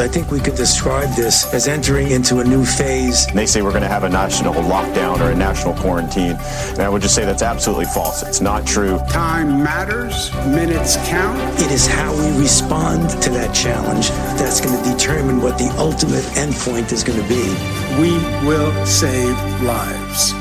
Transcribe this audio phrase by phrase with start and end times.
[0.00, 3.26] I think we could describe this as entering into a new phase.
[3.28, 6.36] They say we're going to have a national lockdown or a national quarantine.
[6.70, 8.22] And I would just say that's absolutely false.
[8.22, 8.98] It's not true.
[9.10, 11.38] Time matters, minutes count.
[11.60, 14.08] It is how we respond to that challenge
[14.38, 17.42] that's going to determine what the ultimate endpoint is going to be.
[18.00, 18.12] We
[18.46, 20.32] will save lives.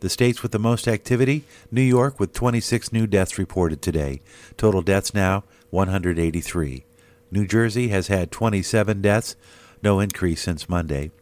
[0.00, 4.20] The states with the most activity New York, with 26 new deaths reported today.
[4.56, 6.84] Total deaths now 183.
[7.30, 9.36] New Jersey has had 27 deaths,
[9.82, 11.12] no increase since Monday.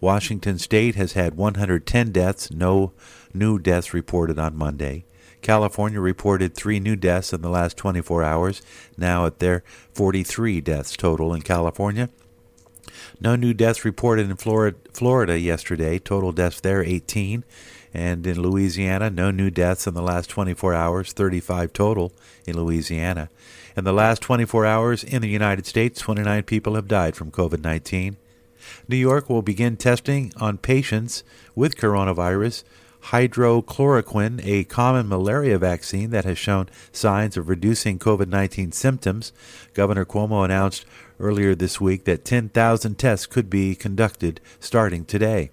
[0.00, 2.92] Washington State has had 110 deaths, no
[3.38, 5.04] new deaths reported on Monday.
[5.42, 8.62] California reported three new deaths in the last 24 hours,
[8.96, 12.08] now at their 43 deaths total in California.
[13.20, 17.44] No new deaths reported in Florida, Florida yesterday, total deaths there 18.
[17.94, 22.12] And in Louisiana, no new deaths in the last 24 hours, 35 total
[22.46, 23.30] in Louisiana.
[23.76, 27.62] In the last 24 hours in the United States, 29 people have died from COVID
[27.62, 28.16] 19.
[28.88, 31.22] New York will begin testing on patients
[31.54, 32.64] with coronavirus
[33.10, 39.32] hydrochloroquine, a common malaria vaccine that has shown signs of reducing COVID 19 symptoms.
[39.74, 40.84] Governor Cuomo announced
[41.20, 45.50] earlier this week that 10,000 tests could be conducted starting today.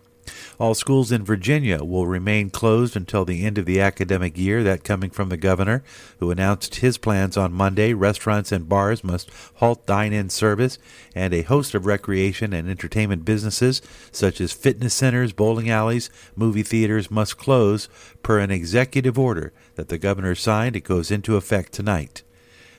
[0.60, 4.64] All schools in Virginia will remain closed until the end of the academic year.
[4.64, 5.84] That coming from the governor,
[6.20, 7.94] who announced his plans on Monday.
[7.94, 10.78] Restaurants and bars must halt dine in service,
[11.16, 16.64] and a host of recreation and entertainment businesses, such as fitness centers, bowling alleys, movie
[16.64, 17.90] theaters, must close
[18.22, 20.76] per an executive order that the governor signed.
[20.76, 22.24] It goes into effect tonight.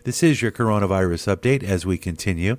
[0.05, 2.59] This is your coronavirus update as we continue.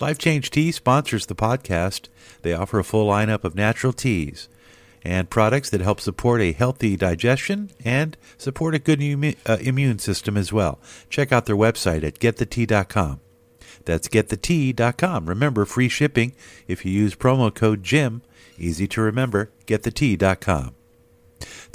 [0.00, 2.08] Life Change Tea sponsors the podcast.
[2.42, 4.48] They offer a full lineup of natural teas
[5.06, 9.98] and products that help support a healthy digestion and support a good immune, uh, immune
[9.98, 10.80] system as well.
[11.08, 13.20] Check out their website at getthetea.com.
[13.84, 15.26] That's getthetea.com.
[15.26, 16.34] Remember, free shipping
[16.66, 18.22] if you use promo code JIM.
[18.58, 20.75] Easy to remember, getthetea.com.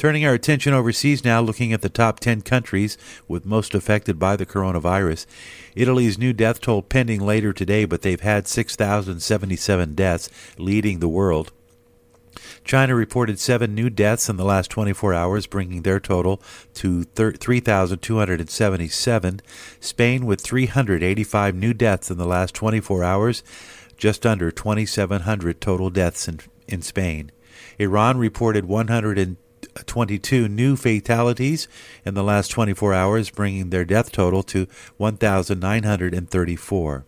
[0.01, 2.97] Turning our attention overseas now, looking at the top 10 countries
[3.28, 5.28] with most affected by the coronavirus.
[5.75, 11.51] Italy's new death toll pending later today, but they've had 6,077 deaths, leading the world.
[12.63, 16.41] China reported seven new deaths in the last 24 hours, bringing their total
[16.73, 19.41] to 3,277.
[19.79, 23.44] Spain with 385 new deaths in the last 24 hours,
[23.97, 27.31] just under 2,700 total deaths in, in Spain.
[27.78, 28.66] Iran reported
[29.67, 31.67] 122 new fatalities
[32.05, 34.67] in the last 24 hours, bringing their death total to
[34.97, 37.05] 1,934.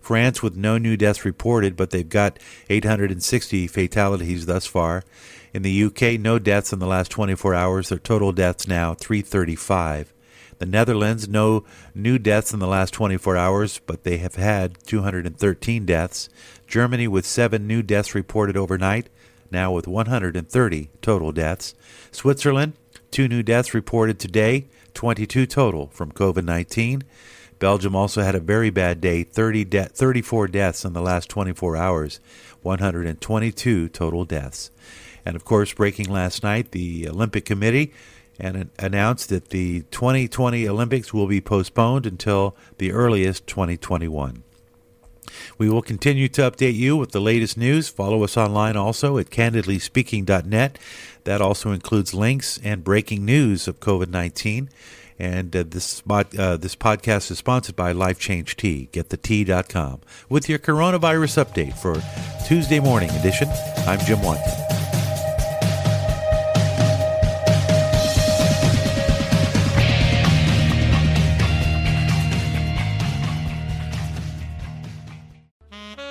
[0.00, 2.38] France with no new deaths reported, but they've got
[2.68, 5.04] 860 fatalities thus far.
[5.52, 7.88] In the UK, no deaths in the last 24 hours.
[7.88, 10.12] Their total deaths now 335.
[10.58, 11.64] The Netherlands, no
[11.94, 16.28] new deaths in the last 24 hours, but they have had 213 deaths.
[16.66, 19.08] Germany with seven new deaths reported overnight,
[19.50, 21.74] now with 130 total deaths.
[22.10, 22.74] Switzerland,
[23.10, 27.02] two new deaths reported today, 22 total from COVID 19.
[27.58, 31.76] Belgium also had a very bad day 30 de- 34 deaths in the last 24
[31.76, 32.20] hours,
[32.62, 34.70] 122 total deaths.
[35.26, 37.92] And of course, breaking last night, the Olympic Committee
[38.40, 44.42] and announced that the 2020 Olympics will be postponed until the earliest 2021.
[45.58, 47.88] We will continue to update you with the latest news.
[47.88, 50.78] Follow us online also at candidlyspeaking.net.
[51.24, 54.70] That also includes links and breaking news of COVID 19.
[55.18, 58.88] And uh, this uh, this podcast is sponsored by Life Change Tea.
[58.90, 60.00] Get the tea.com
[60.30, 62.02] with your coronavirus update for
[62.46, 63.48] Tuesday morning edition.
[63.86, 64.79] I'm Jim White.